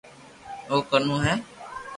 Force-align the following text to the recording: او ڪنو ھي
او 0.69 0.77
ڪنو 0.89 1.11
ھي 1.25 1.33